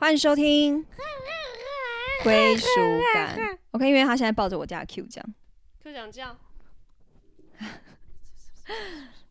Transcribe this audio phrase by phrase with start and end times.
[0.00, 0.82] 欢迎收听
[2.24, 2.66] 归属
[3.12, 3.58] 感。
[3.72, 5.34] OK，因为他现在抱着我家的 Q 这样，
[5.84, 6.38] 就讲这样，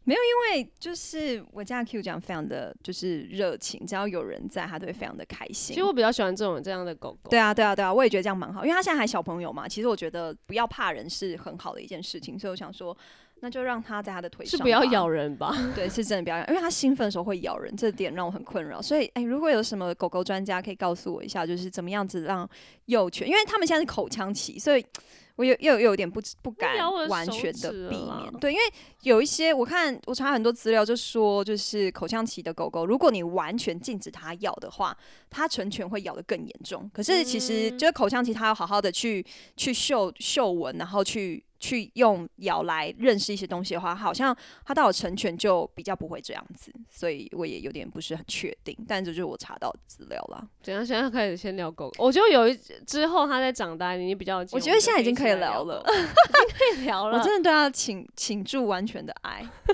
[0.05, 5.73] 没有，因为就是我家的 Q 这样非常的就是热情，只要有人在，他都会非常的开心。
[5.73, 7.31] 其实我比较喜欢这种这样的狗狗。
[7.31, 9.67] 对啊，对啊，对啊，我也觉得这样蛮好，因为他现在还小朋友嘛。
[9.67, 12.95] 其实我觉得不要怕人是很好的一件事情，所以我想说，
[13.41, 15.55] 那就让它在他的腿上吧，是不要咬人吧？
[15.75, 18.81] 对， 是真的不要咬，因为它兴奋的时候会咬人，这点让我很困扰。
[18.81, 22.47] 所以，哎、如果有什么狗狗专家可以告诉我一下，就是怎么样子让
[22.85, 24.85] 幼犬，因为他们现在是口腔期，所以
[25.37, 26.75] 我有又又有点不不敢
[27.07, 28.33] 完全的避免。
[28.41, 28.63] 对，因为
[29.03, 34.93] 有一些我看我查很多资料，就说就是口腔期的狗狗，如果你完全禁止它咬的话，
[35.29, 36.91] 它成犬会咬得更严重。
[36.93, 41.41] 可是其实嗯就是口腔期，它要好好的去去嗅嗅闻，然后去。
[41.59, 50.47] 去用咬来认识一些东西的话，好像它到了成犬就比较不会这样子，所以我也有点不是很确定，但这就是我查到的资料啦。
[50.61, 50.85] 怎样？
[50.85, 57.17] 现在开始先聊狗，我觉得有一之后它在长大，你比较，我觉得现在已经可以聊了，已经可以聊了。
[57.17, 59.41] 我真的对它请请注完全的爱。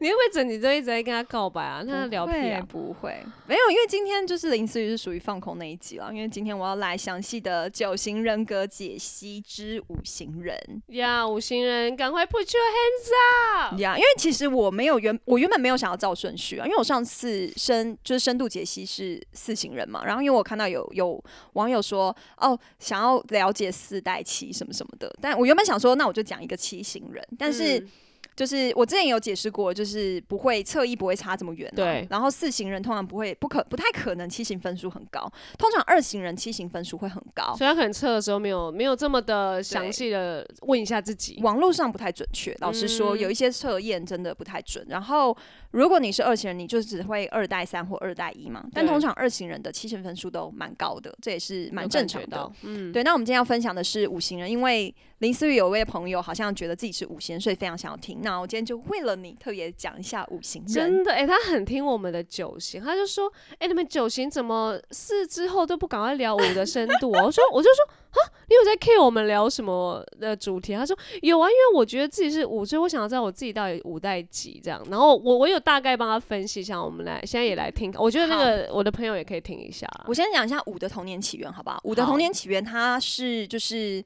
[0.00, 1.82] 你会不会整集都一直在跟他告白啊？
[1.86, 2.66] 那聊不会屁啊？
[2.68, 13.78] 不会，没有，因为今天就是林思雨是属于放空那一集了，因为今天我要来详细的九型人格解析之五行人呀，五行人，赶快 put your hands up！
[13.78, 27.78] 呀因为其实我没有原我原本没有想要照顺序啊，因为我上次深就是深度解析是四行人嘛，然后因为我看到有有网友说哦想要了解四代七什么什么的，但我原本想说那我就讲一个七行人，但是。
[27.78, 27.88] 嗯
[28.36, 35.20] 就是我之前有解释过，就是不会侧翼不会差这么远、啊，对然后四型人通常不会不可不太可能七型分数很高，
[35.58, 41.40] 通常二型人七型分数会很高，所以他可能测的时候没有没有这么的详细的问一下自己。
[41.42, 42.54] 网络上不太准确。
[42.60, 44.84] 老实说，嗯有一些测验真的不太准。
[44.88, 45.36] 然后
[45.70, 58.20] 如果你是二型人，你就只会二代三或二代一嘛，但通常二型人的七型分数都蛮高的，这也是蛮正常的嗯，对，那我们今天要分享的是五行人，因为林思雨有位朋友好像觉得自己是五行，所以非常想要听。
[58.22, 60.74] 那我今天就为了你特别讲一下五行人。
[60.74, 67.24] 真的，哎、他很听我们的九型，他就说，哎、你们九型怎么四之后都不赶快聊五的深度啊？
[67.24, 70.74] 我说，我就说，啊，你有在 care 我们聊什么的主题？
[70.74, 74.84] 他说有啊，因为我觉得自己是五，所以我想要知道我自己到底五代几这样。
[74.90, 79.88] 然后我我有大概帮他分析一下，我们来现在也来听，我觉得那个我的朋友也可以听一下。
[80.06, 81.80] 我先讲一下五的童年起源，好不好？
[81.84, 84.04] 五的童年起源，它是就是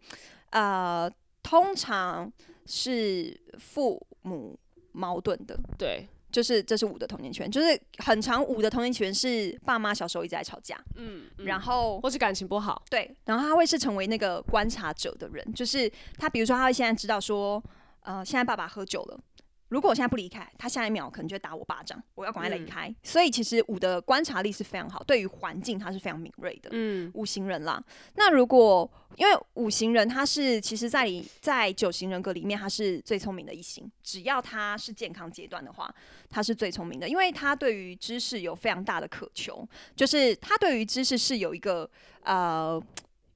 [0.50, 1.10] 呃，
[1.42, 2.30] 通常
[2.66, 4.58] 是父母
[4.92, 17.62] 矛盾的，对，就是这是五的童年起源，就是很长五的童年起源是爸妈小时候一直在吵架，嗯，嗯然后或是感情不好，对，然后他会是成为那个观察者的人，就是他比如说他会现在知道说，
[18.02, 19.20] 呃，现在爸爸喝酒了。
[19.70, 22.94] 如果我现在不离开，他下一秒可能就会打我巴掌，我要赶快离嗯开。
[23.04, 26.68] 所以其实五的观察力是非常好，对于环境他是非常敏锐的。
[26.72, 27.82] 嗯，五行人啦。
[28.16, 35.92] 那如果因为五行人他是其实在里在九型人格里面他是最聪明的一型，只要他是健康阶段的话，
[36.28, 41.88] 他是最聪明的，因为他对于知识有非常大的渴求，就是他对于知识是有一个
[42.22, 42.82] 呃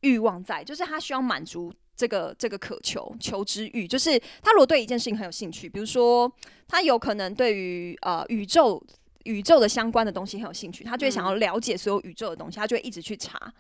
[0.01, 1.73] 欲望在，就是他需要满足。
[1.97, 6.31] 这个这个渴求求知欲，就是他如果对一件事情很有兴趣，比如说
[6.67, 8.83] 他有可能对于呃宇宙
[9.25, 13.53] 宇宙的相关的东西很有兴趣，他就会想要了解所有宇宙的东西，他就会一直去查。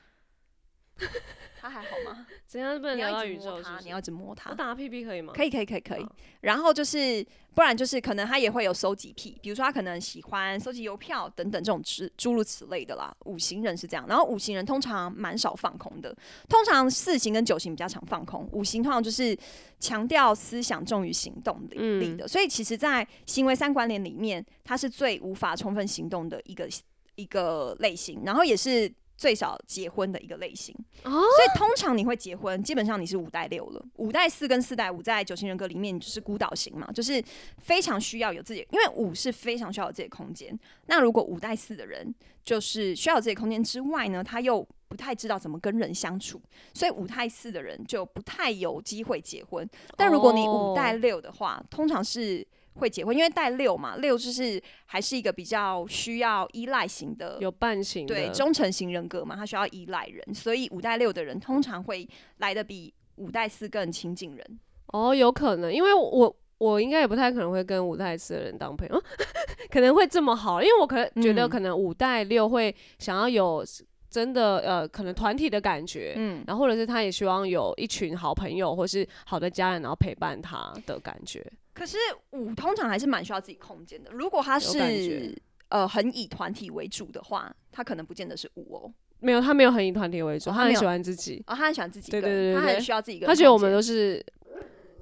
[1.61, 2.27] 他还好吗？
[2.54, 4.54] 怎样不能你聊到要一直摸它，宇宙是是你要一直摸它我。
[4.54, 5.32] 打他屁屁可以吗？
[5.34, 6.06] 可以，可以，可以，可以。
[6.42, 13.12] 然后就是，不然就是可能他也会有收集癖，比如说他可能喜欢收集邮票等等这种诸诸如此类的啦。
[13.25, 16.16] 五行人是这样，然后五行人通常蛮少放空的，
[16.48, 19.36] 通常四行跟九行比较常放空，五行通常就是
[19.81, 22.28] 强调思想重于行动力的。
[22.28, 26.69] 所以其实，在行为三关联里面，它是最无法充分行动的一个
[27.16, 28.88] 一个类型，然后也是。
[29.16, 33.84] 最少结婚的一个类型，哦所以通常你会结婚，基本上你是五代六了。
[33.97, 37.22] 五代四跟四代五在九型人格里面就是孤岛型嘛，就是
[37.58, 40.58] 非常需要有自己，因为五是非常需要有自己的空间。
[40.86, 46.41] 那如果五代四的人就是需要有自己的空间之外呢，他又不太知道怎么跟人相处，
[46.74, 49.68] 所以五代四的人就不太有机会结婚。
[49.97, 64.59] 但如果你五代六的话，通常是会结婚，因为带六嘛，六就是还是一个比较需要依赖型的有伴型的，对忠诚型人格嘛，他需要依赖人，所以五代六的人通常会来的比五代四更亲近人。
[64.88, 69.03] 哦，有可能，因为我我应该也不太可能会跟五代四的人当朋友，
[69.70, 73.65] 可能会这么好，因为我可能觉得嗯可能五代六会想要有
[74.09, 81.44] 真的呃，可能团体的感觉，嗯，然后或者是他也希望有一群好朋友或是好的家人，然后陪伴他的感觉。
[81.74, 81.98] 可是
[82.30, 84.10] 五通常还是蛮需要自己空间的。
[84.12, 85.36] 如果他是
[85.68, 88.92] 呃很以团体为主的话，他可能不见得是五哦。
[89.18, 91.42] 没有，他没有很以团体为主，他很喜欢自己。
[91.47, 94.24] 哦，他很喜欢自己对对对对很需要自己他觉得我们都是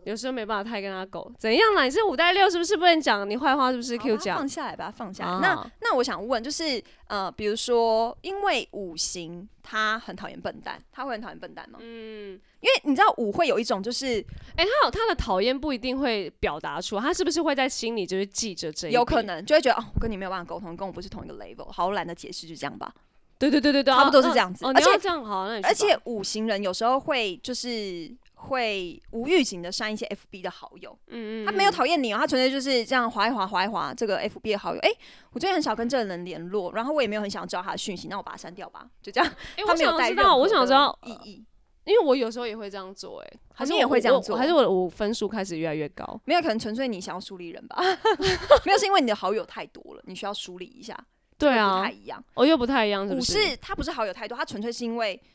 [0.05, 1.85] 有时候没办法太跟他狗，怎样啦？
[1.85, 3.71] 你是五代六是不是不能讲你坏话？
[3.71, 5.31] 是不是好 Q 把它讲放下来，把它放下来。
[5.31, 11.79] 啊那那我想问，就是呃，比如说，因为五行他很讨厌笨蛋，他会很讨厌笨蛋吗？
[11.83, 14.25] 嗯，因为你知道五会有一种就是
[14.57, 19.23] 哎、他有他的讨厌不一定会表达出，他是不是会在心里就是记着这一有可？
[19.23, 22.93] 能就会觉得哦，我跟你没有办法沟通，跟我不是同一个 level，好我懒得解释，就这样吧。
[23.39, 28.09] 对对对对对，差不多是哦这样子哦，而且这样好，那你而且五行人有时候会就是
[28.53, 34.81] 会无预警的删一些 FB 的好友，嗯嗯，他没有嗯讨厌你哦，他纯粹就是这样划一划划一划这个 FB 的好友。
[34.81, 34.91] 哎、
[35.33, 39.33] 我最近很少跟这个人联络，然后我也没有很想知道他的讯息，那我把他删掉吧，就这样。
[39.57, 41.45] 哎、他没有带任我想知道意义。
[41.85, 46.21] 因为我有时候也会这样做、哎，还是你也会这样做还是我我分数开始越来越高？
[46.27, 47.77] 没有，可能纯粹你想要梳理人吧，
[48.65, 50.97] 没有是因为你的好友太多了，你需要梳理一下。
[51.37, 52.23] 对啊不太，一样。
[52.35, 53.33] 我又不太一样，是不是？
[53.33, 55.27] 是他不是好友太多，他纯粹是因为，哎、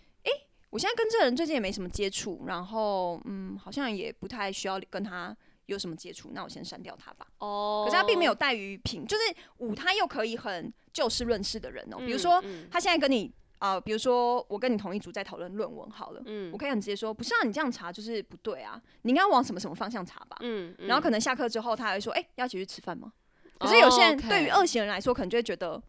[0.69, 5.35] 我现在跟这个人最近也没什么接触，然后嗯，好像也不太需要跟他
[5.67, 7.27] 有什么接触，那我先删掉他吧。
[7.39, 9.23] 哦可是他并没有带于品，就是
[9.57, 20.37] 五他又可以很就事论事的人哦、嗯，比如说嗯他现在跟你啊、比如说我跟你同一组在讨论论文好了，嗯我可以很直接说，不是啊，你这样查就是不对啊，你应该往什么什么方向查吧。
[20.41, 23.11] 嗯，然后可能能下课之后他还会说，哎、要一起去吃饭吗？
[23.57, 25.81] 可是有些人哦对于二型人来说，可能就会觉得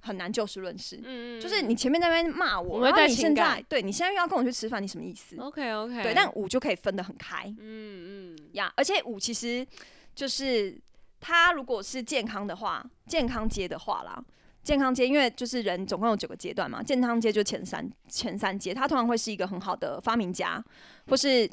[0.00, 0.96] 很难就事论事。
[1.04, 8.72] 嗯嗯，就是你前面在那边骂我，然后你现在对你现在又要跟我去吃饭，你什么意思？OK OK，对，但五就可以分得很开嗯嗯呀。
[8.76, 9.66] 而且五其实
[10.14, 10.76] 就是
[11.20, 14.22] 它如果是健康的话，健康阶的话啦，
[14.62, 20.62] 健康阶因为就是人总共有九个阶段嘛，健康阶就前三前三阶，他通常会是一个很好的发明家，
[21.08, 21.48] 或是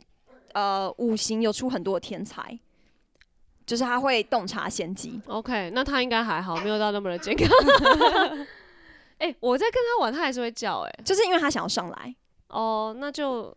[0.54, 2.58] 呃五行有出很多的天才。
[3.68, 7.48] 就是他会洞察先机，OK，那他应该还好，没有到那么的健康。
[9.20, 12.16] 哎、我在跟他玩，他还是会叫哎、就是因为他想要上来，
[12.48, 13.54] 哦，那就，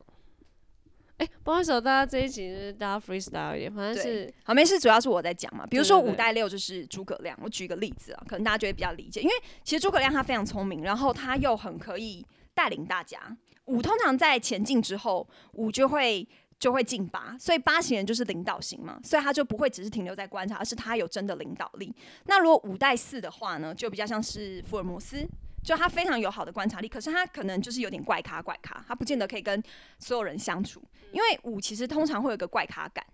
[1.18, 5.64] 哎、不好意思哦，大家这一集就是大家 freestyle 一点，反正是好，没事，主要是我在讲嘛。
[5.66, 13.18] 比如说五代六就是诸葛亮，我举一个例子啊，可能大家觉得比较理解，因为其实诸葛亮他非常聪明，然后他又很可以带领大家。
[13.66, 16.26] 五通常在前进之后，五就会
[16.60, 21.92] 就会进八，所以八型人就是领导型嘛，所以他就不会只是停留在观察，而是他有真的领导力。
[22.26, 25.26] 那如果五带四的话呢，就比较像是福尔摩斯。
[25.62, 29.62] 就他非常有好的观察力，可是他可能就是有点怪咖怪咖，他不见得可以跟
[29.98, 33.04] 所有人相处，因为五其实通常会有个怪咖感，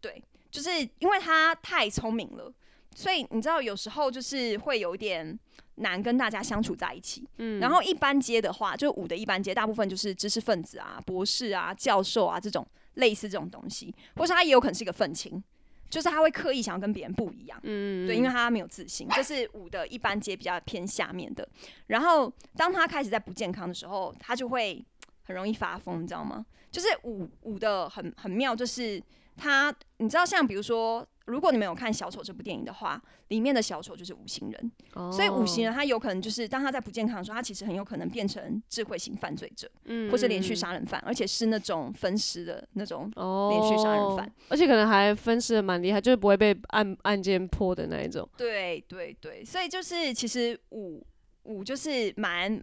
[0.00, 0.68] 对，就是
[0.98, 2.52] 因为他太聪明了，
[2.96, 5.38] 所以你知道有时候就是会有点
[5.74, 7.28] 难跟大家相处在一起。
[7.36, 15.44] 嗯，然后一般阶的话，就五的一般阶，大部分就是知识分子啊、博士啊、教授啊这种类似这种东西，或是他也有可能是一个愤青，
[15.90, 17.60] 就是他会刻意想要跟别人不一样。
[17.64, 21.46] 嗯，对，因为他没有自信，这是五的一般阶比较偏下面的。
[21.88, 24.82] 然后当他开始在不健康的时候，他就会
[25.24, 26.46] 很容易发疯，你知道吗？
[26.70, 29.02] 就是五五的很很妙，就是
[29.36, 43.10] 他，你知道像比如说，如果你们有看《小丑》这部电影的话，里面的小丑就是五行人，哦所以五行人他有可能就是当他在不健康的时候，他其实很有可能变成智慧型犯罪者，嗯或是连续杀人犯，而且是那种分尸的那种。
[43.16, 48.28] 哦，连续杀人犯，而且可能还分尸的蛮厉害，就是不会被案案件破的那一种。
[48.36, 51.04] 对对对，所以就是其实五
[51.42, 52.62] 五就是蛮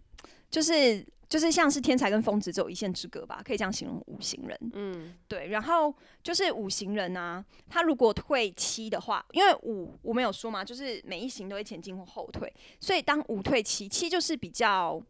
[0.50, 4.60] 就是就是像是天才跟疯子只有一线之隔吧，可以这样形容五行人。
[4.74, 15.02] 嗯对，然后就是五行人啊，他如果退七的话，因为五我们有说嘛，就是每一行都会前进或后退，所以当五退七，七就是比较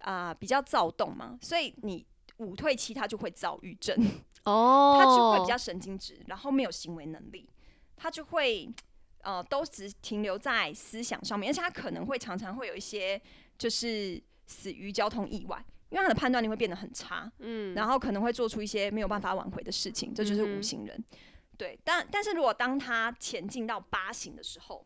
[0.00, 2.04] 啊、比较躁动嘛，所以你
[2.38, 3.96] 五退七，他就会躁郁症。
[4.44, 7.46] 哦，他就会比较神经质，然后没有行为能力，
[7.94, 8.66] 他就会
[9.20, 13.20] 呃都只停留在思想上面，而且他可能会常常会有一些
[13.58, 14.18] 就是
[14.50, 21.04] 死于交通意外，因为他的判断力会变得很差，嗯，然后可能会做出一些没有办法挽回的事情，这就是五行人。
[21.56, 24.84] 对，但但是如果当他前进到八行的时候，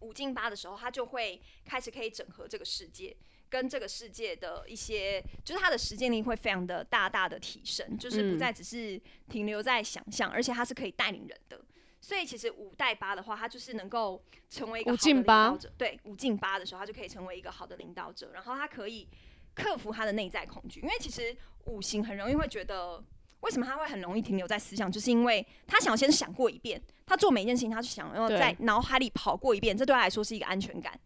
[0.00, 3.16] 五进八的时候，他就会开始可以整合这个世界，
[3.48, 11.64] 跟这个世界的一些，就是他的实践力会非常的大大的提升，就是不嗯再只是停留在想象，而且他是可以带领人的。
[12.00, 15.72] 所以其实五带八的话，他就是能够成为一个五好的领导者。
[15.76, 19.08] 对，五进八的时候，他就可以成为一个好的领导者，然后他可以
[19.54, 23.04] 克服他的内在恐惧，因为其实五行很容易会觉得。
[23.40, 24.90] 为什么他会很容易停留在思想？
[24.90, 30.98] 就是因为他想先想过一遍，他做每一件事情，他就想要在脑海里跑过一遍，这对他来说是一个安全感。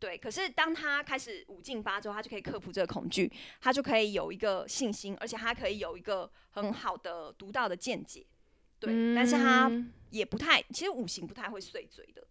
[0.00, 8.26] 对，可是当他开始五进八之后，他就可以克服这个恐惧，他就可以有一个信心，而且他可以有一个很好的独到的见解。
[8.78, 12.22] 对，但是他嗯也不太，其实五行不太会碎嘴的。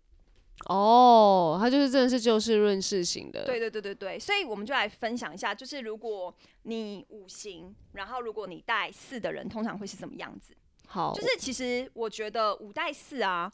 [0.67, 3.43] 哦，他就是真的是就事论事型的。
[3.45, 6.33] 对对对对对，所以我们就来分享一下，就是如果
[6.63, 10.55] 你五行，然后如果你带四的人，通常会是什么样子？
[10.87, 13.51] 好，就是其实我觉得五带四啊，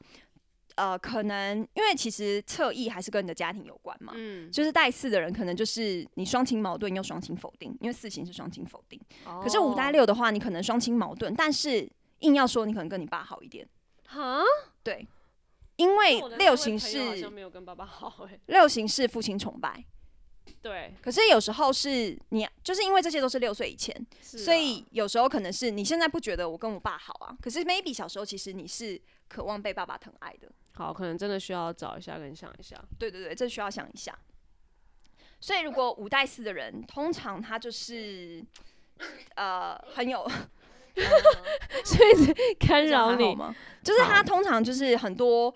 [0.75, 4.13] 呃，可能因为其实侧翼还是跟你的家庭有关嘛。
[4.15, 9.01] 嗯，就是带四的人，可能就是你双亲矛盾又双亲否定，因为四型是双亲否定。
[9.41, 11.89] 可是五带六的话，你可能双亲矛盾，但是
[12.22, 13.68] 硬要说你可能跟你爸好一点，
[14.08, 14.42] 哈，
[14.82, 15.08] 对，
[15.75, 18.40] 因为六型是像没有跟爸爸好哎。
[18.48, 19.84] 六型是父亲崇拜，
[20.62, 30.51] 对，可是有时候是你就是因为这些都是六岁以前，啊所以有时候可能是你现在不觉得我跟我爸好啊，可是 maybe 小时候其实你是渴望被爸爸疼爱的。
[30.75, 32.82] 好，可能真的需要找一下跟想一下。
[32.98, 34.18] 对对对，这需要想一下。
[35.40, 38.44] 所以如果五代四的人，通常他就是
[39.36, 40.30] 呃很有
[41.83, 43.36] 所以干扰你。
[43.36, 43.55] 吗？
[43.83, 45.53] 就是他通常就是很多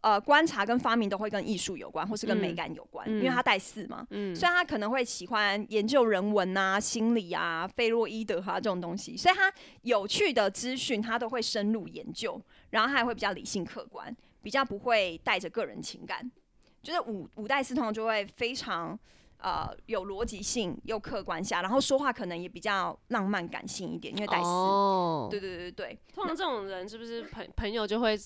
[0.00, 4.06] 呃观察跟发明都会跟艺术有关，或是跟美嗯感有关，嗯因为他带四嘛。
[4.10, 9.52] 嗯，所以他可能会喜欢研究人文啊、心理啊、费洛伊德啊这种东西，所以他
[9.82, 12.40] 有趣的资讯他都会深入研究，
[12.70, 16.30] 然后他还会比较理性客观，比较不会带着个人情感。
[16.82, 18.98] 就是五五代四通常就会非常
[19.46, 24.48] 呃有逻辑性又客观下，然后说话可能也比较浪漫感性一点，因为戴斯。
[24.48, 28.18] 哦，对对对对通常这种人是不是朋朋友就会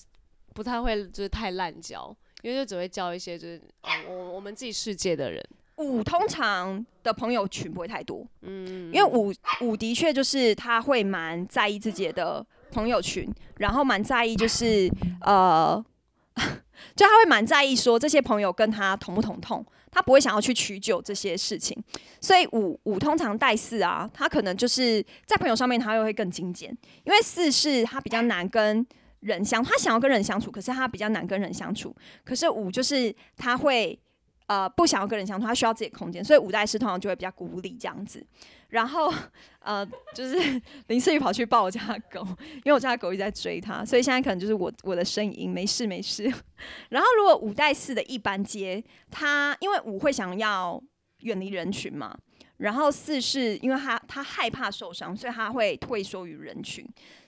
[0.55, 5.47] 不太会就是太滥交，因为就只会交一些就是、哦、我我们自己世界的人。
[5.77, 15.83] 五通常的朋友群不会太多，嗯，因为五五的确就是他会蛮在意自己的朋友群，然后蛮在意就是呃，
[16.95, 21.77] 就他会蛮在意说这些朋友跟他同不同痛，他不会想要去取酒这些事情，
[22.19, 28.85] 所以五五通常带四啊，他可能就是在朋友上面他又会更精简，因为四是他比较难跟。
[29.21, 31.95] 人相，他想要跟人相处，可是他比较难跟人相处。
[32.23, 33.95] 可是五就是他会
[34.47, 38.25] 呃不想要跟人相处，他需要自己空间，所以五代四通常就会比较孤立这样子。
[38.71, 39.13] 然后
[39.59, 41.79] 呃，就是 林思雨跑去抱我家
[42.11, 42.25] 狗，
[42.55, 46.23] 因为我家狗一直在追他，所以现在可能就是我我的声音，没事没事。
[46.89, 50.81] 然后如果五代四的一般阶，他因为五会想要
[51.19, 52.17] 远离人群嘛，
[52.57, 56.87] 然后四是因为他他害怕受伤，所以他会退缩于人群。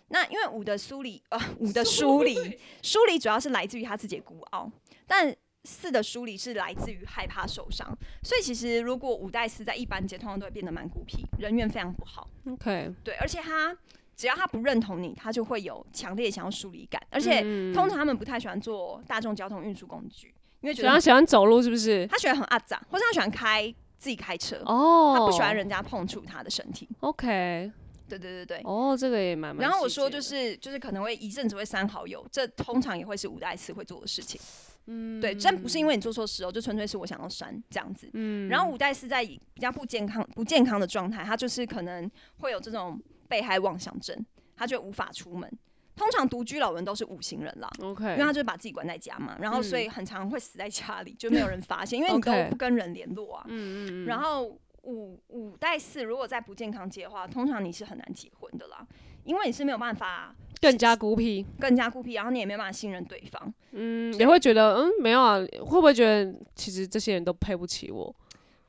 [0.09, 4.71] 那因为五的梳理，呃，五的梳理，梳理主要是来自于他自己的孤傲，
[5.07, 7.87] 但四的梳理是来自于害怕受伤。
[8.23, 12.29] 所以其实如果五代四在一般阶，通常都会变得蛮孤僻，人缘非常不好。
[12.47, 13.75] OK，对，而且他
[14.15, 22.05] 只要他不认同你，他就会有强烈想要疏离感，而且嗯通常他们不太喜欢坐大众交通运输工具，因为觉得喜欢喜欢走路是不是？
[22.07, 26.87] 他喜欢很阿杂，或者他喜欢开自己开车，哦，他不喜欢人家碰触他的身体。
[26.99, 27.71] OK，
[28.09, 28.61] 对对对对。
[28.65, 34.39] 哦，这个也蛮蛮然后我说就是就是可能会一阵子会删好友，这通常也会是五代四会做的事情。
[34.87, 38.09] 嗯，对，真不是因为你做错事哦，就纯粹是我想要删这样子。
[38.13, 44.25] 嗯，然后五代四在比较不健康不健康的状态，他就是可能会有这种被害妄想症，
[44.55, 45.49] 他就无法出门。
[45.95, 53.45] 通常独居老人都是五行人啦，OK，因为他就是把自己关在家嘛，然后所以很常会死在家里，就没有人发现，因为你都 不跟人联络啊。
[53.47, 58.85] 嗯嗯嗯，然后五五代四如果在不健康界的话，通常你是很难结婚的啦，
[59.23, 63.53] 因为你是没有办法更加孤僻，更加孤僻，然后你也没有办法信任对方。
[63.71, 68.15] 嗯，也会觉得嗯没有啊，会不会觉得其实这些人都配不起我？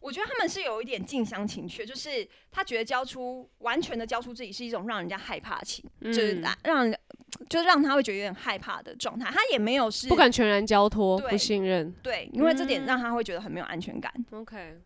[0.00, 6.92] 我觉得他们是有一点近乡情怯，就是他觉得交出完全的交出自己是一种让人家害怕的情，就是嗯让
[7.48, 9.30] 就是让他会觉得有点害怕的状态。
[9.30, 11.90] 他也没有是不敢全然交托，不信任。
[12.02, 14.12] 对，因为这点嗯让他会觉得很没有安全感。
[14.32, 14.78] OK，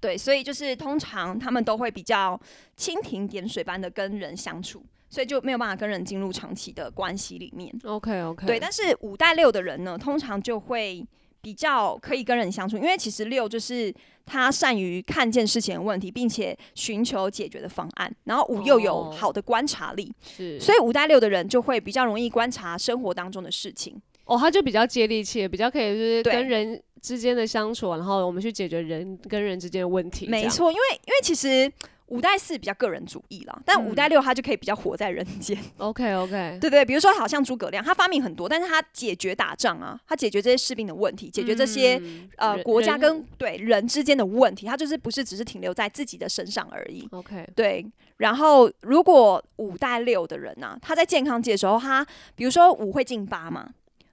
[0.00, 2.40] 对，所以就是通常他们都会比较
[2.76, 7.70] 蜻蜓点水般的跟人相处，所以就没有办法跟人进入长期的关系里面。
[7.84, 11.04] OK OK，对，但是五代六的人呢，通常就会
[11.42, 13.92] 比较可以跟人相处，因为其实六就是
[14.24, 24.00] 他善于看见事情的问题，并且寻求解决的方案，然后五又有哦好的观察力，是，所以五代六的人就会比较容易观察生活当中的事情。
[24.26, 30.28] 哦，他就比较接地气，比较可以就是跟人之间的相处，然后我们去解决人跟人之间的问题。
[30.28, 31.68] 没错，因为因为其实
[32.10, 35.56] 五代四比较个人主义啦，但五代六他就可以比较活在人间。
[35.78, 47.08] OK OK，对对，比如说好像诸葛亮，他发明很多，但是他解决打仗啊，他解决这些士兵的问题，解决这些、嗯呃国家跟对人之间的问题，他就是不是只是停留在自己的身上而已。
[47.12, 47.84] OK，对，
[48.18, 53.68] 然后如果五代六的人啊，他在健康界的时候，他比如说五会进八嘛，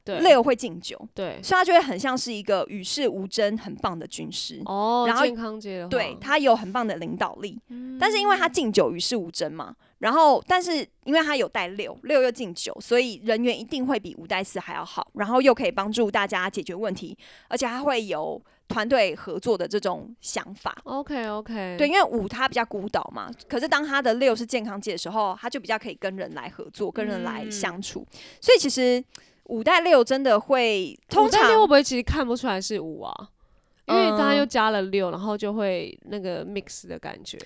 [0.08, 4.62] 对，六会敬酒，对，所以他就会很像是一个与世无争、很棒的军师。
[4.66, 7.60] 哦，然后健康界的话，对他有很棒的领导力，
[8.00, 17.18] 但是因为他敬酒与世无争嘛，然后，但是因为他有带六，六又敬酒，所以人缘一定会比五带四还要好，然后又可以帮助大家解决问题，
[17.50, 20.76] 而且他会有团队合作的这种想法。
[20.84, 28.06] OK OK，对，因为五他比较孤岛嘛，可是当他的六是健康界的时候，他就比较可以跟人来合作，跟人来嗯相处。
[28.40, 29.04] 所以其实
[29.48, 33.14] 五带六真的会通常会不会其实看不出来是五啊？
[33.88, 37.38] 因为它嗯又加了六，然后就会那个 mix 的感觉。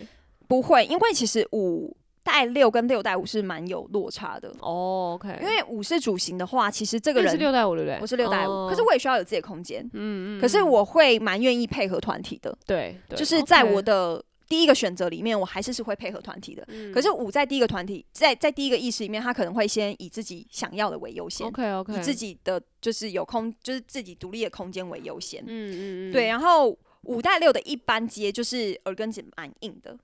[0.47, 4.51] 不会，因为其实五带六跟六带五是蛮有落差的。
[4.59, 7.99] 哦，OK，因为五是主型的话，其实这个人这是六代五对不对？
[8.01, 9.83] 我是六带五，哦可是我也需要有自己的空间。
[9.93, 16.61] 嗯嗯，可是嗯我会蛮愿意配合团体的，对，对就是在我的第一个选择里面，我还是是会配合团体的。
[16.67, 25.41] 嗯可是五在第一个团体，在在第一个意识里面，他可能会先以自己想要的为优先，OK OK，以自己的就是有空，就是自己独立的空间为优先。
[25.43, 29.97] 嗯嗯嗯，对，然后五带六的一般接就是耳根子蛮硬的，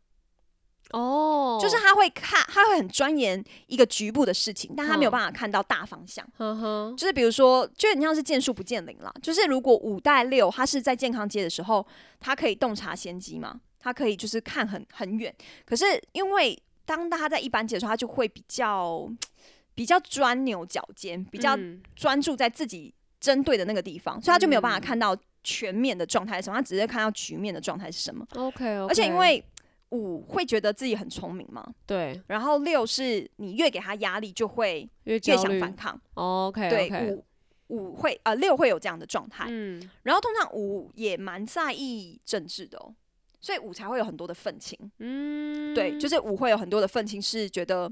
[0.92, 6.25] 哦，就是他会看，他会很钻研一个局部的事情，但他没有嗯办法看到大方向。
[6.38, 9.13] 呵呵，就是比如说，就很像是见树不见林啦。
[9.22, 11.86] 就是如果五带六，他是在健康街的时候，
[12.22, 15.34] 他可以洞察先机嘛，它可以就是看很很远。
[15.66, 19.10] 可是因为当他在一般街的时候，他就会比较
[19.76, 21.82] 比较钻牛角尖，比较嗯。
[21.96, 24.82] 专注在自己针对的那个地方，所以他就没有办法嗯。
[24.82, 28.26] 看到全面的状态是什么，他只是看到局面的状态是什么。
[28.36, 29.44] OK OK，而且因为
[29.90, 32.22] 五会觉得自己很聪明嘛，对。
[32.28, 36.00] 然后六是你越给他压力，就会越想反抗。
[36.16, 37.26] OK 对五
[37.68, 39.90] 五会呃六会有这样的状态，嗯。
[40.04, 42.94] 然后通常五也蛮在意政治的哦，
[43.39, 44.77] 所以五才会有很多的愤青。
[45.00, 47.91] 嗯，对，就是五会有很多的愤青是觉得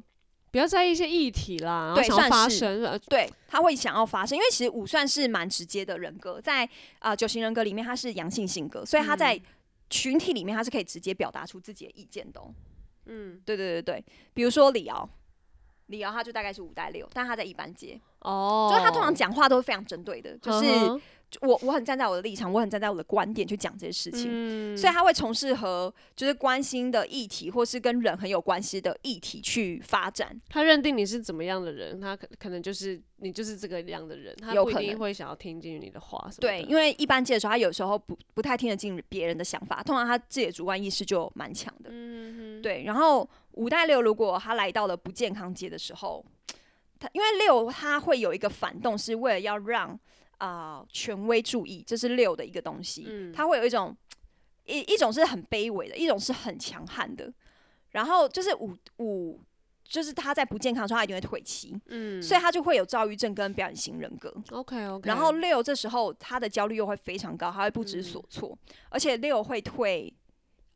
[0.51, 6.65] 不要在意一些议题啦，对想要发生，呃对他会想要发生，因为其实五算是蛮直接的人格，在
[6.99, 9.41] 啊、呃九型人格里面他是阳性性格，所以他嗯在
[9.89, 12.53] 群体里面他是可以直接表达出自己的意见的、哦。
[13.05, 15.09] 嗯对对对对，比如说李敖。
[15.89, 20.67] 李敖他就大概是五代六，但他在一般阶，哦，就是他通常讲话都是非常针对的，就是
[21.41, 30.39] 我我很站在我的立场，我很站在我的观点去讲这些事情，嗯所以他会从事和就是关心的议题，或是跟人很有关系的议题去发展。
[30.49, 41.89] 他认定你是怎么样的人，他可可能就是你就是这个样的人，他不一有可能定会想要听进你的话什么对，因为一般界的时候，他有时候不不太听得进别人的想法，通常他自己的主观意识就蛮强的。
[41.91, 46.25] 嗯对，然后五代六如果他来到了不健康阶的时候，
[46.99, 49.99] 他因为六他会有一个反动，是为了要让
[50.37, 53.05] 啊、呃权威注意，这是六的一个东西。
[53.07, 53.31] 嗯。
[53.33, 53.95] 他会有一种
[54.65, 57.33] 一一种是很卑微的，一种是很强悍的。
[57.91, 59.39] 然后就是五五，
[59.83, 64.33] 就是他在不健康的时候，他一定会退期，嗯，所以他就会有躁郁症跟表演型人格。
[64.49, 68.03] OK OK，然后六这时候他的焦虑又会非常高，他会不知嗯。
[68.03, 68.57] 所措，
[68.89, 70.13] 而且六会退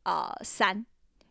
[0.04, 0.86] 啊三，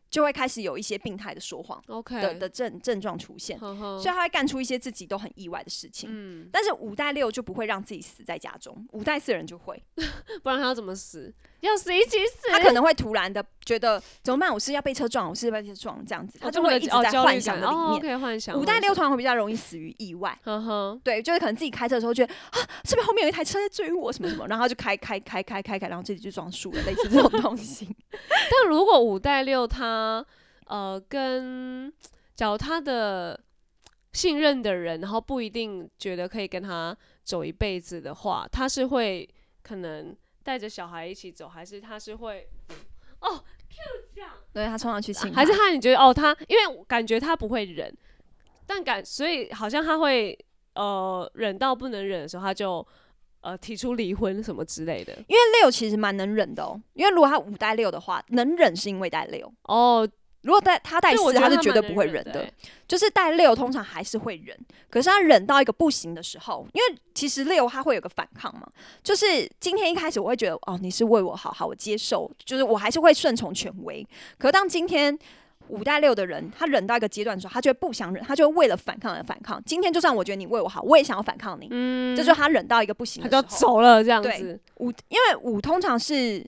[0.10, 4.00] 就会开始有一些病态的说谎 OK 的的症症状出现，呵呵。
[4.00, 6.10] 所以他会干出一些自己都很意外的事情。
[6.12, 9.82] 嗯，但是五代六就不会让自己死在家中，五代四人就会，
[10.42, 11.34] 不然他要怎么死？
[11.62, 14.54] 要死一起死，他可能会突然的觉得怎么办？
[14.54, 18.00] 我是要被车撞，我是要被车撞这样子，他就会一直哦在幻想的里面。
[18.00, 27.88] 可以幻想五代六幻想通常会比较容易死于意外，呵呵，对，就是可能自己开车的时候觉得啊，是不是后面有一台车在追我什么什么，然后他就开开开开开开，然后自己就撞树了，类似这种东西。
[28.12, 30.26] 但如果五代六他
[30.66, 31.92] 呃跟
[32.36, 33.40] 找他的
[34.14, 39.28] 信任的人，然后不一定觉得可以跟他走一辈子的话，他是会
[39.62, 40.16] 可能
[40.50, 42.50] 带着小孩一起走，还是他是会
[43.22, 43.44] 哦
[44.16, 47.96] 这样，对他冲上去亲，还是他你觉得哦他，因为感觉他不会忍，
[48.66, 50.36] 但感所以好像他会
[50.74, 52.84] 呃忍到不能忍的时候，他就
[53.42, 59.54] 呃提出离婚什么之类的因为六其实蛮能忍的哦，因为如果他五带六的话，能忍是因为带六。
[59.66, 60.10] 哦。
[60.42, 62.48] 如果带他带四，他是绝对不会忍的。
[62.88, 64.58] 就是带六通常还是会忍，
[64.90, 68.68] 可是他忍到一个不行的时候，因为其实六他会有个反抗嘛，
[69.04, 74.04] 就是今天一开始我会觉得哦你是为我好，好我接受，就是我还是会顺从权威。
[74.40, 75.16] 可当今天
[75.68, 79.62] 五带六的人他忍到一个阶段的时候，他就会不想忍，他就会为了反抗而反抗。
[79.66, 83.60] 今天就算我觉得你为我好，我也想要反抗你，嗯，这就是他忍到一个不行他就要的时候。
[83.60, 84.60] 走了这样子。
[84.78, 86.44] 五，因为五通常是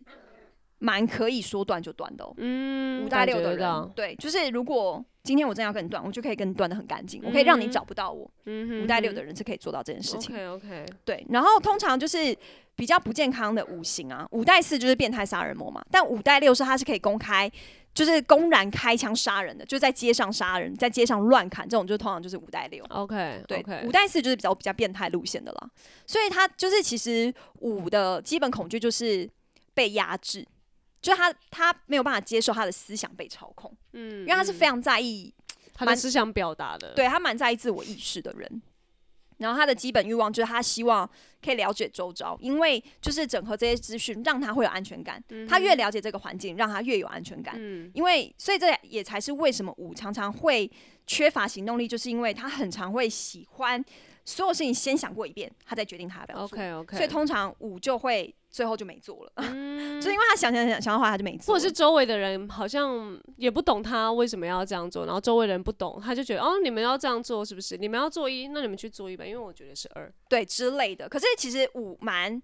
[0.82, 2.34] 蛮可以说断就断的哦。
[2.38, 8.30] 嗯，五带六的人，对，就是如果今天我真要跟你断，我就可以跟你断的很干净，我可以让你嗯找不到我。
[8.46, 10.36] 嗯哼五带六的人是可以做到这件事情。
[10.36, 12.36] OK OK，对，然后通常就是
[12.76, 17.50] 比较不健康的五行啊，五代四就是变态杀人魔嘛，但五代六是他是可以公开。
[17.94, 22.82] 就是公然开枪杀人的，就在街上杀人，在街上乱砍，这种就通常就是五代六。
[22.86, 25.70] OK，对 OK，五代四就是比较比较变态路线的啦，
[26.08, 29.30] 所以他就是其实五的基本恐惧就是
[29.74, 30.48] 被压制，
[31.02, 38.62] 就是他他没有办法接受他的思想被操控，嗯，因为他是非常常在意蛮他的思想表达的，对他蛮在意自我意识的人。
[39.38, 41.10] 然后他的基本欲望就是他希望
[41.44, 45.20] 可以了解周遭，因为就是整合这些资讯，让他会有安全感。
[45.50, 47.56] 他越了解这个环境，让他越有安全感。
[47.58, 50.72] 嗯因为所以这也才是为什么五常常会
[51.08, 53.84] 缺乏行动力，就是因为他很常会喜欢
[54.26, 56.56] 所有事情先想过一遍，他再决定他要不要做。
[56.56, 61.54] ，OK OK，所以通常五就会最后就没做了， 嗯就是因为他想想想想的话，他就没做。
[61.54, 67.78] 或者是周围的人好像也不懂他为什么要这样做，然后周围人不懂，他就觉得哦，你们要这样做是不是？
[67.78, 70.12] 你们要做一，那你们去做一吧，因为我觉得是二。
[70.28, 71.08] 对之类的。
[71.08, 72.42] 可是其实五蛮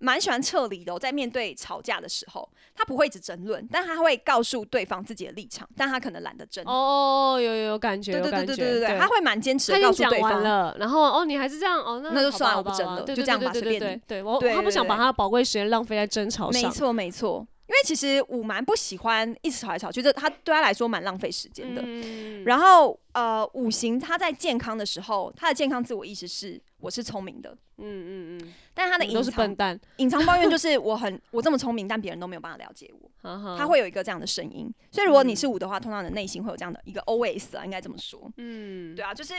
[0.00, 6.64] 蛮喜欢撤离的、哦，在面对吵架的时候，他不会一直争论，但他会告诉对方自己的立场，但他可能懒得争。
[6.66, 10.42] 哦，有有有感觉，对对对对对对对，他会蛮坚持的告诉对方。
[10.42, 16.62] 了，然后哦，你还是这样哦，那那就算了我不争了就这样吧对对对随便你对，我他不想把他的宝贵时间浪费在争吵上。
[16.62, 21.80] 没错没错，因为其实我蛮不喜欢一直吵来吵去，这他对他来说蛮浪费时间的。
[21.84, 28.63] 嗯，然后呃，五行他在健康的时候，他的健康自我意识是我是聪明的，嗯嗯嗯，但
[28.94, 33.10] 他的隐你都是笨藏蛋， 隐藏抱怨就是我很我这么聪明，但别人都没有办法了解我。
[33.22, 38.30] 他他会有一个这样的声音，所以如果你是五的话，通常你的内心会有这样的一个 OS 啊，应该这么说。
[38.36, 39.34] 嗯，对啊，就是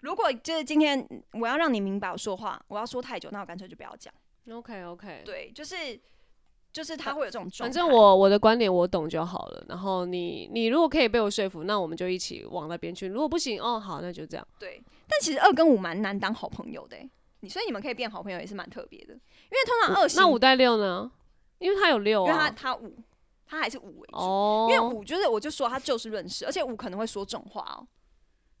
[0.00, 4.12] 如果就是今天我要让你明白我说话，我要说太久，那我干脆就不要讲。
[4.50, 5.98] ，OK OK，对，就是
[6.72, 7.72] 就是他会有这种状反。
[7.72, 9.64] 正我我的观点我懂就好了。
[9.68, 13.08] 然后你你如果可以被我说服，那我们就一起往那边去。
[13.08, 14.46] 如果不行，哦好，那就这样。
[14.60, 21.10] 对，但其实二跟五蛮难当好朋友的欸、你所以你们可以变好朋友也是蛮特别的，因为通常二型那五带六呢？
[21.58, 22.54] 因为他有六因为他啊。
[22.56, 22.94] 他五
[23.48, 27.86] 他还是五为主，哦，因为五就是我就说他就事论事，而且五可能会说重话哦。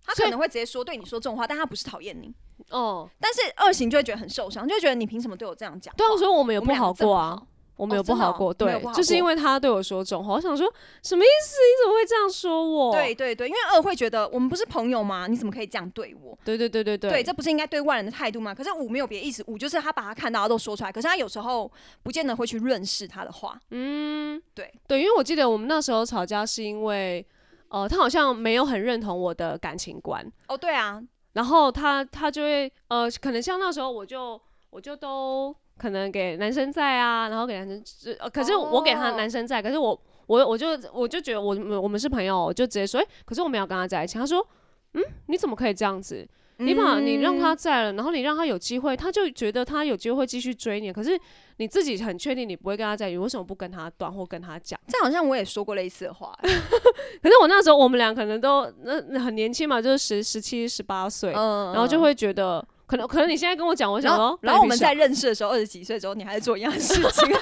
[0.04, 2.32] 他可能会直接说对你说重话，但他不是讨厌你。
[2.70, 5.92] 哦，但是二型就会觉得很受伤，就会觉得你凭什么对我这样讲？
[5.96, 7.42] 对啊，所以我们有不好过啊。
[7.76, 10.66] 我没有不好过，对就是因为他对我说这种话，我想说
[11.02, 11.56] 什么意思？
[11.58, 12.92] 你怎么会这样说我？
[12.92, 15.26] 对对对，因为二会觉得我们不是朋友吗？
[15.26, 16.36] 你怎么可以这样对我？
[16.44, 18.54] 对对对对对对，这不是应该对外人的态度吗？
[18.54, 21.70] 可是五没有别的意思，五就是他把他看到的都说出来，可是他有时候
[22.02, 23.60] 不见得会去认识他的话。
[23.70, 27.26] 嗯，对对，因为我记得我们那时候吵架是因为，
[27.68, 31.02] 呃，他好像没有很认同我的感情观，哦，对啊，
[31.34, 44.18] 然后他他就会呃，可能像那时候我就我就都可能给男生在啊，然后给男生，呃，可是我给他哦男生在，可是我我我就我就觉得我们我们是朋友，我就直接说，哎、可是我没有跟他在一起。
[44.18, 44.46] 他说，
[44.94, 46.26] 嗯，你怎么可以这样子？
[46.58, 50.90] 你把你让他嗯在了，然后你让他有机会，他就觉得他有机会会继续追你。
[50.90, 51.10] 可是
[51.58, 54.80] 你自己很确定你不会跟他在一起，你为什么不跟他断或跟他讲？
[54.88, 56.48] 这好像我也说过类似的话、欸，
[57.22, 67.28] 可是我那时候我们俩可能都那那很年轻嘛，就是十十七十八岁，嗯然后就会觉得可能可能你现在跟我讲，我想说然后，我们在，认识的时候，二十几岁的时候，你还在做一样的事情，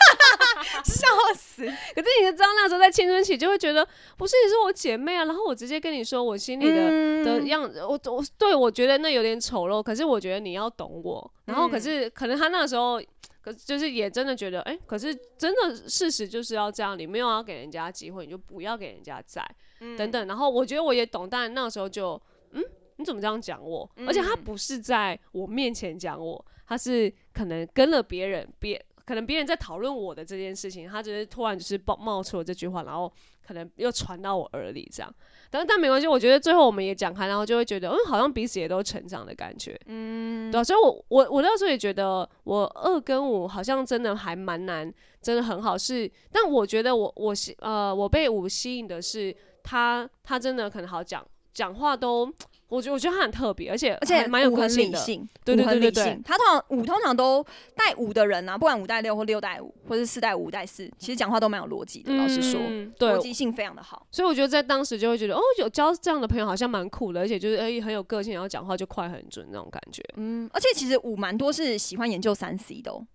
[0.84, 1.64] 笑死！
[1.66, 6.74] 可是你知道那时候在青春期就会觉得，不是你是我姐妹啊，然后我直接跟你说我心里的。
[6.74, 11.30] 的嗯样子，我我对我觉得那有点丑陋，可是我觉得你要懂我。
[11.46, 13.00] 然后可嗯是、可能他那时候，
[13.42, 19.42] 可就是也真的觉得，哎、可是真的事实就是要这样，你没有要给人家机会，你就不要给人家在、
[19.80, 20.26] 嗯等等。
[20.26, 22.20] 然后我觉得我也懂，但那时候就，
[22.52, 22.62] 嗯，
[22.96, 23.88] 你怎么这样讲我？
[24.06, 33.12] 而且他嗯不是在我面前讲我，他是可能跟了别人，别可能别人在讨论我的这件事情，他只是突然就是冒冒出了这句话，然后
[33.46, 35.14] 可能又传到我耳里这样。
[35.50, 45.76] 但但没关系，我觉得最后我们也讲开，然后就会觉得，嗯，好像彼此也都成长的感觉，嗯，对啊，所以我我我那时候也觉得，我二跟五好像真的还蛮难，真的很好。
[45.76, 52.26] 是，但我觉得我我吸呃我被五吸引的是他他真的很好讲，讲话都，
[52.68, 54.98] 我觉得我觉得他很特别，而且而且还蛮有个性的。
[54.98, 56.18] 理性，对五对对对。
[56.24, 57.44] 他通常五通常都
[57.76, 62.12] 带五的人啊，不管五带六或六带五，或是四带五、五带四，其实讲话都蛮有逻辑的。
[62.14, 64.06] 老实说，嗯对逻，辑性非常的好。
[64.10, 70.02] 所以我觉得在当时就会觉得，哦，有交这样的朋友好像蛮酷的，而且就是哎、很有个性，然后讲话就快很准那种感觉。
[70.16, 73.06] 嗯，而且其实五蛮多是喜欢研究三 C 的、哦，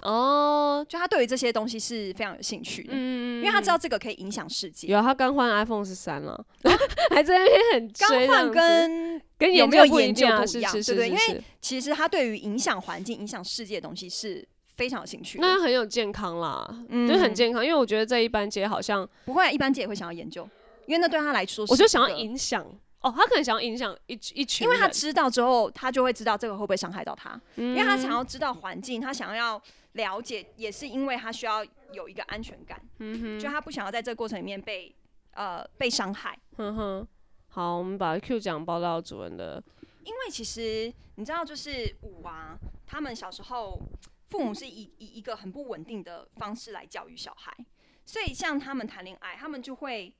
[0.00, 4.88] 哦，就他对于这些东西是非常有兴趣的，嗯，因为他知道这个可以影响世界。
[4.88, 6.44] 有他刚换 iPhone 十三了，
[7.10, 11.10] 还在那边很刚换跟跟有没有研究不一样是是是对对？
[11.10, 11.44] 因是是。
[11.60, 14.44] 其实他对于影响环境、影响世界的东西是
[14.76, 15.46] 非常有兴趣的。
[15.46, 17.06] 那很有健康啦，嗯。
[17.06, 17.64] 就是很健康。
[17.64, 20.48] 因为我觉得在一般街好像，不会啊，一般界也会想要研究，
[20.86, 22.64] 因为那对他来说是，我就想要影响
[23.02, 29.60] 哦，他可能想要影响一一群，因为他知道之后，他就会知道这个会不会伤害到他，因因为他想要知道环境，他想要
[29.92, 34.94] 了解，也是因为他需要有一个安全感，嗯哼，就他不想要在这个过程里面被
[35.32, 36.38] 呃被伤害。
[36.56, 37.08] 哼哼。
[37.48, 39.62] 好，我们把 Q 奖报到主人的，
[40.04, 43.78] 因为其实你知道，就是五啊，他们小时候
[44.30, 47.54] 父母是以以一个很不稳定的方式来教育小孩，
[48.06, 50.14] 所以像他们谈恋爱，他们就会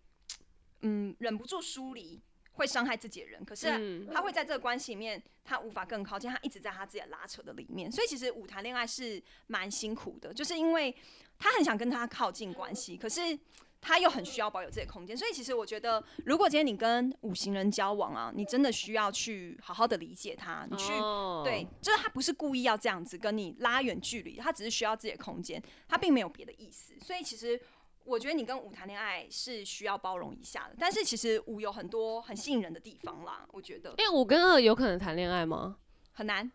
[0.83, 2.21] 嗯忍不住疏离，
[2.53, 10.95] 会伤害自己的人，可是嗯他会在这个关系里面，他无法更靠近，他一直在他自己的拉扯的里面，所以其实五谈恋爱是蛮辛苦的，就是因为
[11.39, 13.39] 他很想跟他靠近关系，可是
[13.81, 20.93] 他又很需要保有自己的空间，所以其实我觉得，如果今天你跟五行人交往啊，你真的需要去好好的理解他，你去。
[20.93, 26.95] 哦对，就是他不是故意要这样子跟你拉远距离，他只是需要自己的空间，他并没有别的意思。
[27.01, 27.61] 所以其实
[28.05, 35.77] 我觉得你跟五谈恋爱是需要包容一下的，但是其实五有很多很吸引人的地方啦，我觉得哎、五跟二有可能谈恋爱吗？
[36.13, 36.51] 很难。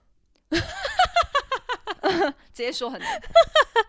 [2.54, 3.22] 直接说很难，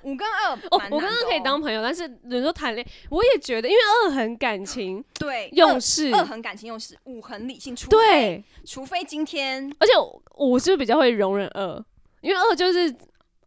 [0.02, 9.92] 五跟二哦蛮，我刚刚可以当朋友，但是你说谈恋爱，我也觉得，因为二很感情对二用事，二很感情用事，五很理性，除非对，除非今天而且
[10.36, 11.84] 五是不是比较会容忍二，
[12.20, 12.96] 因为二就是、哦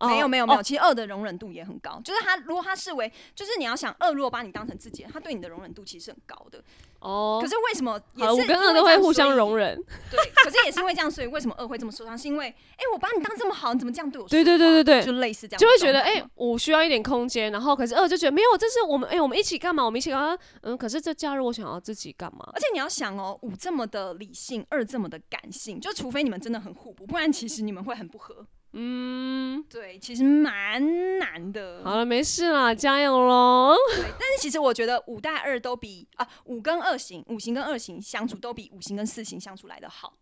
[0.07, 6.63] 没有没有没有，哦其实二的容忍度也很高，就是他如果他视为，就是你要想二如果把你当成自己，他对你的容忍度其实是很高的。
[6.99, 9.75] 哦，可是为什么也好，是五跟二都会互相容忍？
[10.11, 12.15] 对，可是也是因为这样，所以为什么二会这么受伤？
[12.15, 14.43] 是因为哎、我把你当这么好，你怎么这样对我对？
[14.43, 19.83] 对对对对就类似这样，就会觉得哎、我需要一点空间，然后可是二就觉得没有，这是我们哎、我们一起干嘛？
[19.83, 20.37] 我们一起干嘛？
[20.61, 22.47] 嗯，可是这假日我想要自己干嘛？
[22.53, 28.45] 而且你要想哦，五这么的理性，二这么的感性，就除非你们真的很互补，不然其实你们会很不合。
[28.73, 31.81] 嗯，对，其实蛮难的。
[31.83, 33.75] 好了，没事啦，加油喽！
[33.95, 40.13] 对，但是其实我觉得五带二都比啊五跟二型、五行跟二型相处都比五行跟四型相处来的好，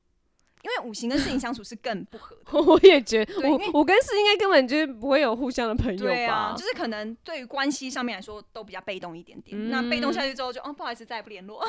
[0.63, 2.41] 因为五行跟四行相处是更不合的。
[2.61, 6.53] 我也觉得，我我跟四应该根本就是不会有互相的朋友吧对啊，？
[6.57, 9.69] 就是可能对于关系上面来说都比较被动一点点。
[9.69, 11.63] 那被动下去之后就哦不好意思再也不联络，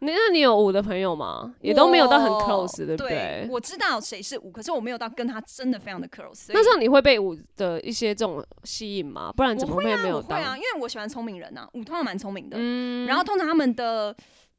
[0.00, 1.54] 那 那你有五的朋友吗？
[1.60, 3.48] 也都没有到很 close，对不对对？
[3.50, 6.46] 我知道谁是五，可是我没有到跟他真的非常的 close。
[6.50, 9.32] 那这样你会被五的一些这种吸引吗？
[9.36, 10.36] 不然怎么我会啊，没有到？
[10.36, 14.14] 我会啊，因为我喜欢聪明人呐、五通常蛮聪明的，嗯然后通常他们的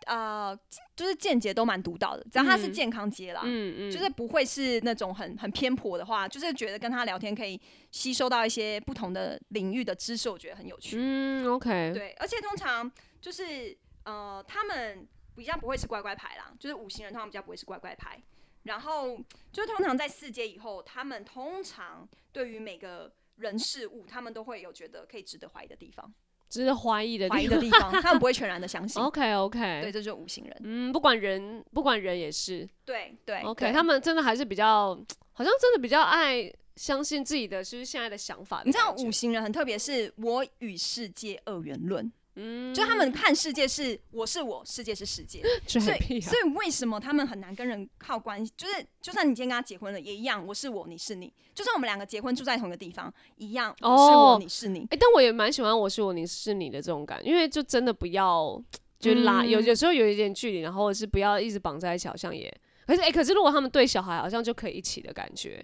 [0.05, 0.57] 呃
[0.95, 3.41] 就是见解都蛮独到的，只要他是嗯健康街啦。
[3.43, 7.59] 嗯嗯，就是不会是那种很很偏颇的话，就是觉得跟他聊天可以
[7.91, 10.97] 吸收到一些不同的领域的知识，我觉得很有趣。
[10.99, 18.21] 嗯，OK，对，而且通常就是呃，他们比较不会是乖乖牌啦，就是五行人通常比较不会是乖乖牌。
[18.63, 19.17] 然后
[19.53, 26.13] 就通常在四阶以后，他们通常对于每个人事物，他们都会有觉得可以值得怀疑的地方，
[26.49, 29.01] 只是怀疑的怀疑地的地方， 他们不会全然的相信。
[29.01, 30.61] OK OK，对，这就是五行人。
[30.63, 32.67] 嗯，不管人不管人也是。
[32.83, 33.71] 对对 OK，对。
[33.71, 34.97] 他们真的还是比较，
[35.31, 45.43] 好像真的比较爱相信自己的，就是现在的想法的你知道五行人很特别，是我与世界二元论，嗯，就他们看世界是我是我，世界是世界。
[45.67, 48.51] 所以，所以为什么他们很难跟人靠关系？
[48.55, 51.31] 就是就算你今天跟他结婚了，也一样，我是我，你是你。
[51.53, 54.87] 就算我们两个结婚住在同一个地方，一样，我是我，哦你是你。
[54.89, 58.61] 哎、但我也蛮喜欢我是我你是你的这种感，因为就真的不要
[58.97, 62.49] 就拉、有嗯有时候有一点距离，然后是不要一直绑在一起，好像也。
[62.87, 65.63] 可是哎、可是如果他们对小孩好像就可以一起的感觉，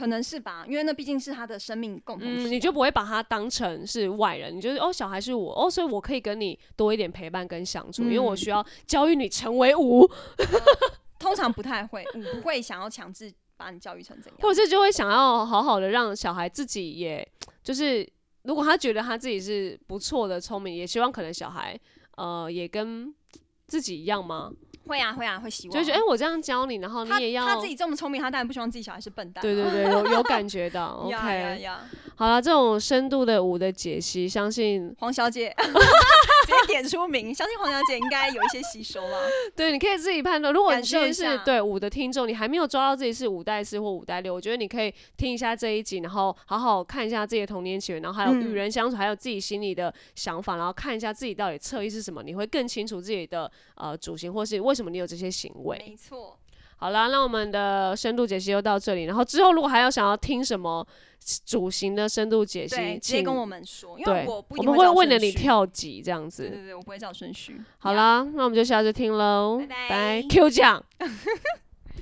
[0.00, 10.10] 可能是吧，因为那毕竟是他的生命共同体啊、嗯，你就不会把他当成是外人，你就是哦，小孩是我哦，所以我可以跟你多一点陪伴跟相处，因为我嗯需要教育你成为五，
[11.20, 14.40] 通常不太会，我不会想要强制把你教育成怎样。
[14.40, 17.28] 或者是就会想要好好的让小孩自己也，
[17.62, 18.10] 就是
[18.44, 21.78] 如果他觉得他自己是不错的、聪明，也希望可能小孩
[22.16, 23.14] 呃也跟
[23.66, 24.50] 自己一样吗？
[24.86, 31.02] 会啊会啊会希望，就觉得哎、诶我这样教你，然后你他也要他自己这么聪明，他当然不希望自己小孩是笨蛋啊、对对对，有有感觉到。
[31.06, 31.68] OK！
[32.20, 39.18] 好了，这种深度的五的解析，相信黄小姐 直接点出名，相信黄小姐应该有一些吸收啦。
[39.56, 40.52] 对，你可以自己判断。
[40.52, 55.82] 如果你感今天是对五的听众，你还没有抓到自己是五代四或五代六，我觉得你可以听一下这一集，然后好好看一下自己的童年起源，然后还有与嗯人相处，还有自己心里的想法，然后看一下自己到底侧翼是什么，你会更清楚自己的呃主型，或是为什么你有这些行为。
[55.86, 56.38] 没错，
[56.80, 60.84] 好啦，那我们的深度解析就到这里，然后之后如果还要想要听什么
[61.44, 65.18] 主型的深度解析对，，直接请跟我们说，因为我不我们会为了。
[65.18, 66.48] 你跳级这样子。
[66.48, 67.60] 对对对，我不会照顺序。
[67.78, 70.82] 好啦，那我们就下次听喽，拜拜拜 Q 奖。